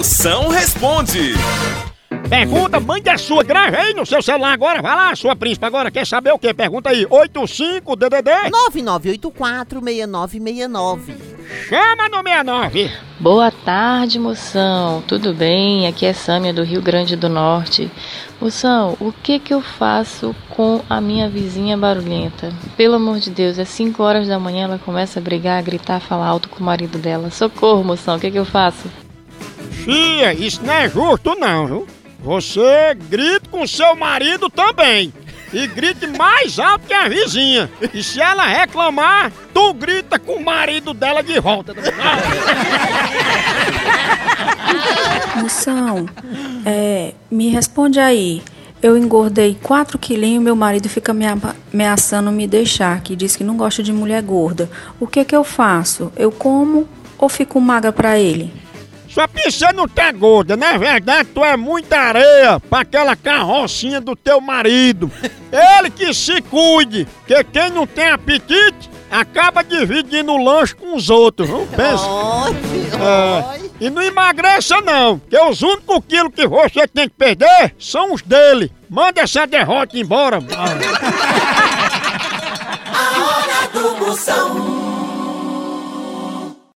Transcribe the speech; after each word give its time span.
Moção 0.00 0.48
responde. 0.48 1.34
Pergunta, 2.26 2.80
mande 2.80 3.10
a 3.10 3.18
sua, 3.18 3.44
grave 3.44 3.76
aí 3.76 3.92
no 3.92 4.06
seu 4.06 4.22
celular 4.22 4.54
agora, 4.54 4.80
vai 4.80 4.96
lá, 4.96 5.14
sua 5.14 5.36
príncipe 5.36 5.66
agora, 5.66 5.90
quer 5.90 6.06
saber 6.06 6.32
o 6.32 6.38
quê? 6.38 6.54
Pergunta 6.54 6.88
aí, 6.88 7.04
85-DDD, 7.04 8.30
9984-6969. 9.68 11.16
chama 11.68 12.08
no 12.08 12.22
69. 12.22 12.90
Boa 13.20 13.50
tarde, 13.50 14.18
moção. 14.18 15.02
Tudo 15.06 15.34
bem? 15.34 15.86
Aqui 15.86 16.06
é 16.06 16.14
Sâmia 16.14 16.54
do 16.54 16.62
Rio 16.62 16.80
Grande 16.80 17.14
do 17.14 17.28
Norte. 17.28 17.90
Moção, 18.40 18.96
o 19.00 19.12
que 19.12 19.38
que 19.38 19.52
eu 19.52 19.60
faço 19.60 20.34
com 20.48 20.80
a 20.88 20.98
minha 20.98 21.28
vizinha 21.28 21.76
barulhenta? 21.76 22.50
Pelo 22.74 22.94
amor 22.94 23.18
de 23.18 23.28
Deus, 23.28 23.58
às 23.58 23.68
5 23.68 24.02
horas 24.02 24.26
da 24.26 24.38
manhã 24.38 24.64
ela 24.64 24.78
começa 24.78 25.20
a 25.20 25.22
brigar, 25.22 25.58
a 25.58 25.62
gritar, 25.62 25.96
a 25.96 26.00
falar 26.00 26.28
alto 26.28 26.48
com 26.48 26.60
o 26.60 26.64
marido 26.64 26.96
dela. 26.96 27.30
Socorro, 27.30 27.84
moção, 27.84 28.16
o 28.16 28.18
que 28.18 28.30
que 28.30 28.38
eu 28.38 28.46
faço? 28.46 28.88
Fia, 29.90 30.32
isso 30.32 30.64
não 30.64 30.72
é 30.72 30.88
justo 30.88 31.34
não, 31.34 31.66
viu? 31.66 31.86
Você 32.20 32.94
grita 33.08 33.48
com 33.50 33.66
seu 33.66 33.96
marido 33.96 34.48
também. 34.48 35.12
E 35.52 35.66
grite 35.66 36.06
mais 36.06 36.60
alto 36.60 36.86
que 36.86 36.94
a 36.94 37.08
vizinha. 37.08 37.68
E 37.92 38.00
se 38.00 38.20
ela 38.20 38.46
reclamar, 38.46 39.32
tu 39.52 39.74
grita 39.74 40.16
com 40.16 40.34
o 40.34 40.44
marido 40.44 40.94
dela 40.94 41.24
de 41.24 41.40
volta. 41.40 41.74
Moção, 45.34 46.06
é, 46.64 47.14
me 47.28 47.48
responde 47.48 47.98
aí. 47.98 48.44
Eu 48.80 48.96
engordei 48.96 49.58
4 49.60 49.98
quilinhos 49.98 50.40
e 50.40 50.44
meu 50.44 50.54
marido 50.54 50.88
fica 50.88 51.12
me 51.12 51.26
ameaçando 51.26 52.30
me 52.30 52.46
deixar, 52.46 53.00
que 53.00 53.16
diz 53.16 53.34
que 53.34 53.42
não 53.42 53.56
gosta 53.56 53.82
de 53.82 53.92
mulher 53.92 54.22
gorda. 54.22 54.70
O 55.00 55.06
que 55.06 55.24
que 55.24 55.34
eu 55.34 55.42
faço? 55.42 56.12
Eu 56.16 56.30
como 56.30 56.88
ou 57.18 57.28
fico 57.28 57.60
magra 57.60 57.92
pra 57.92 58.20
ele? 58.20 58.69
Que 59.12 59.50
você 59.50 59.72
não 59.72 59.88
tá 59.88 60.12
gorda, 60.12 60.56
na 60.56 60.78
verdade 60.78 61.28
tu 61.34 61.44
é 61.44 61.56
muita 61.56 61.98
areia 61.98 62.60
pra 62.60 62.80
aquela 62.80 63.16
carrocinha 63.16 64.00
do 64.00 64.14
teu 64.14 64.40
marido. 64.40 65.10
Ele 65.50 65.90
que 65.90 66.14
se 66.14 66.40
cuide, 66.42 67.08
que 67.26 67.42
quem 67.44 67.70
não 67.70 67.86
tem 67.86 68.08
apetite 68.08 68.88
acaba 69.10 69.64
dividindo 69.64 70.32
o 70.32 70.42
lanche 70.42 70.74
com 70.74 70.94
os 70.94 71.10
outros, 71.10 71.48
viu? 71.48 71.66
Pensa. 71.76 72.06
É, 73.02 73.60
e 73.80 73.90
não 73.90 74.00
emagreça 74.00 74.80
não, 74.80 75.18
porque 75.18 75.36
os 75.36 75.60
únicos 75.62 76.00
quilos 76.06 76.32
que 76.32 76.46
você 76.46 76.86
tem 76.86 77.08
que 77.08 77.14
perder 77.16 77.74
são 77.78 78.12
os 78.14 78.22
dele. 78.22 78.72
Manda 78.88 79.20
essa 79.20 79.46
derrota 79.46 79.98
embora. 79.98 80.38
A 80.38 81.59